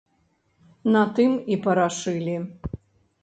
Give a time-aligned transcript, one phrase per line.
[0.95, 2.35] На тым і парашылі.